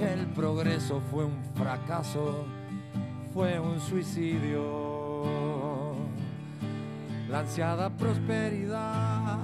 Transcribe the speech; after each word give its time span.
El 0.00 0.26
progreso 0.26 1.00
fue 1.10 1.24
un 1.24 1.42
fracaso, 1.54 2.44
fue 3.32 3.58
un 3.58 3.80
suicidio. 3.80 5.24
La 7.30 7.40
ansiada 7.40 7.88
prosperidad 7.88 9.38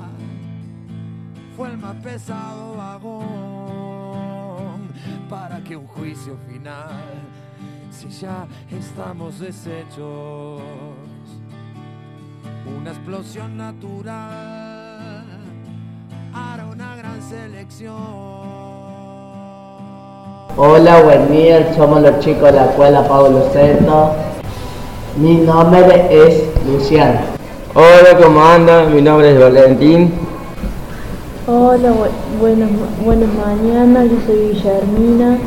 fue 1.56 1.70
el 1.70 1.78
más 1.78 1.97
pesado 1.97 2.77
vagón 2.77 4.12
para 5.30 5.65
que 5.65 5.75
un 5.75 5.87
juicio 5.87 6.37
final, 6.47 7.00
si 7.91 8.11
ya 8.11 8.47
estamos 8.70 9.39
deshechos, 9.39 10.61
una 12.78 12.91
explosión 12.91 13.56
natural 13.56 15.25
hará 16.34 16.66
una 16.66 16.94
gran 16.97 17.22
selección. 17.22 18.42
Hola, 20.56 21.03
buen 21.03 21.31
día, 21.33 21.72
somos 21.77 22.03
los 22.03 22.19
chicos 22.20 22.45
de 22.45 22.53
la 22.53 22.64
escuela 22.67 23.06
Pablo 23.08 23.42
Centro. 23.53 24.11
Mi 25.17 25.36
nombre 25.36 26.06
es 26.11 26.42
Luciano. 26.70 27.20
Hola, 27.75 28.19
¿cómo 28.22 28.44
andan? 28.44 28.94
Mi 28.94 29.00
nombre 29.00 29.33
es 29.33 29.41
Valentín. 29.41 30.12
Hola, 31.47 31.91
bu- 31.91 32.39
buenas, 32.41 32.69
buenas 33.05 33.28
mañanas, 33.34 34.05
yo 34.11 34.17
soy 34.27 34.48
Guillermina. 34.53 35.39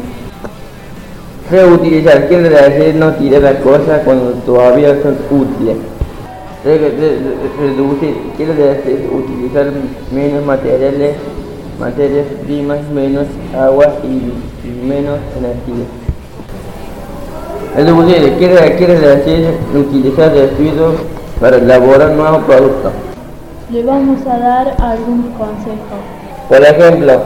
Reutilizar 1.52 2.28
quiere 2.28 2.50
decir 2.50 2.96
no 2.96 3.14
tirar 3.14 3.42
las 3.44 3.56
cosas 3.58 4.02
cuando 4.04 4.32
todavía 4.46 4.98
son 5.04 5.18
útiles. 5.30 5.78
Re- 6.64 6.78
re- 6.80 6.90
re- 6.90 7.68
Reducir 7.68 8.16
quiere 8.36 8.54
decir 8.56 9.08
utilizar 9.14 9.68
menos 10.12 10.44
materiales, 10.44 11.16
materias 11.80 12.26
primas, 12.46 12.80
menos 12.94 13.28
agua 13.58 13.88
y, 14.04 14.68
menos 14.86 15.20
energía. 15.38 15.86
Reducir 17.76 18.34
quiere, 18.38 18.76
quiere 18.78 19.00
decir 19.00 19.50
utilizar 19.74 20.32
residuos 20.32 20.96
para 21.40 21.58
elaborar 21.58 22.12
nuevos 22.12 22.44
productos. 22.46 22.92
Le 23.70 23.84
vamos 23.84 24.26
a 24.28 24.38
dar 24.38 24.76
algunos 24.80 25.28
consejos. 25.38 26.00
Por 26.48 26.62
ejemplo, 26.62 27.22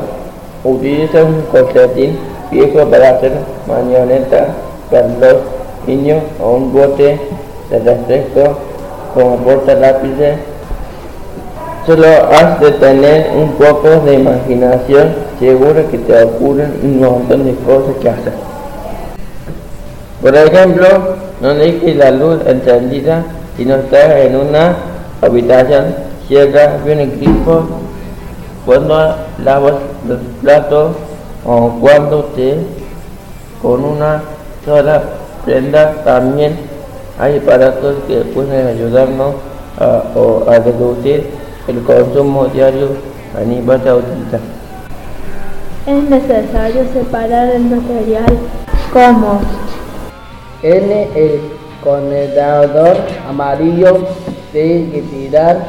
utiliza 0.64 1.23
un 1.23 1.44
calcetín 1.52 2.17
viejo 2.52 2.89
para 2.89 3.09
hacer 3.11 3.33
marionetas 3.67 4.47
para 4.89 5.08
los 5.08 5.38
niños 5.86 6.23
o 6.42 6.52
un 6.52 6.73
bote 6.73 7.20
de 7.70 7.80
refresco 7.80 8.58
como 9.14 9.38
porta 9.38 9.75
lápices. 9.75 10.38
Solo 11.89 12.05
has 12.05 12.60
de 12.60 12.72
tener 12.73 13.32
un 13.36 13.54
poco 13.54 13.89
de 14.05 14.14
imaginación, 14.14 15.08
seguro 15.39 15.89
que 15.89 15.98
te 15.98 16.23
ocurren 16.23 16.72
un 16.83 17.00
montón 17.00 17.45
de 17.45 17.55
cosas 17.66 17.95
que 18.00 18.10
hacer. 18.10 18.33
Por 20.22 20.36
ejemplo, 20.36 20.86
no 21.42 21.55
dejes 21.55 21.95
la 21.95 22.11
luz 22.11 22.42
encendida 22.45 23.23
si 23.58 23.66
no 23.66 23.78
estás 23.78 24.17
en 24.17 24.36
una 24.36 24.76
habitación, 25.20 25.95
cierra 26.28 26.78
bien 26.86 27.11
grifo 27.20 27.64
cuando 28.67 29.16
lavas 29.44 29.73
los 30.08 30.20
platos 30.44 30.92
o 31.44 31.72
cuando 31.82 32.23
te 32.36 32.55
con 33.64 33.83
una 33.83 34.22
sola 34.64 35.02
prenda 35.44 36.04
también 36.04 36.55
hay 37.20 37.39
aparatos 37.39 37.95
que 38.08 38.17
pueden 38.17 38.67
ayudarnos 38.67 39.33
a, 39.80 40.04
a 40.48 40.60
reducir 40.60 41.39
el 41.67 41.83
consumo 41.83 42.45
diario 42.47 42.89
animal 43.36 43.87
a 43.87 43.95
utilizar. 43.95 44.39
Es 45.86 46.03
necesario 46.03 46.83
separar 46.93 47.49
el 47.49 47.64
material 47.64 48.37
como 48.92 49.42
En 50.61 50.92
el 50.92 51.39
contenedor 51.81 52.98
amarillo 53.27 54.08
tiene 54.52 54.92
que 54.92 55.02
tirar 55.03 55.65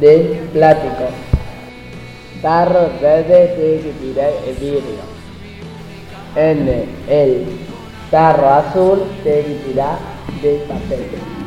de 0.00 0.48
plástico. 0.52 1.08
Tarro 2.40 2.88
verde 3.02 3.54
tiene 3.56 3.80
que 3.80 3.92
tirar 4.00 4.30
el 4.46 4.54
vidrio. 4.54 5.02
En 6.36 6.86
el 7.08 7.46
tarro 8.10 8.48
azul 8.48 9.02
tiene 9.24 9.42
que 9.42 9.54
tirar 9.66 9.98
de 10.40 10.64
papel. 10.68 11.39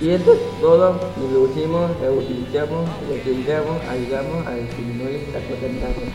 Y 0.00 0.10
esto 0.10 0.32
es 0.32 0.38
todo, 0.62 0.98
reducimos, 1.20 1.90
reutilizamos, 2.00 2.88
reutilizamos, 3.06 3.76
ayudamos 3.90 4.46
a 4.46 4.54
disminuir 4.54 5.28
la 5.34 5.40
contaminación. 5.40 6.10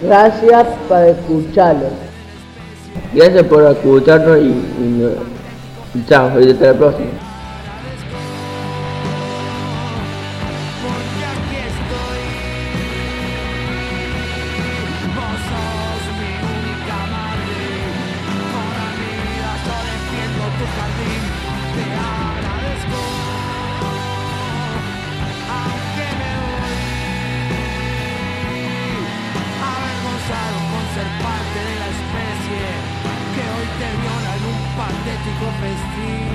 Gracias 0.00 0.66
por 0.88 0.98
escucharlo. 0.98 1.88
Gracias 3.12 3.42
por 3.44 3.64
escucharnos 3.64 4.38
y, 4.38 4.42
y, 4.42 5.16
y 5.94 6.04
chao, 6.06 6.40
y 6.40 6.52
hasta 6.52 6.66
la 6.66 6.74
próxima. 6.74 7.08
Ser 30.96 31.08
parte 31.20 31.58
de 31.68 31.74
la 31.82 31.88
especie 31.96 32.64
que 33.34 33.42
hoy 33.52 33.66
te 33.80 33.88
viola 34.00 34.30
en 34.38 34.44
un 34.54 34.62
patético 34.80 35.46
festín. 35.60 36.25